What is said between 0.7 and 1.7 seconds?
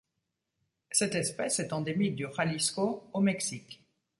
Cette espèce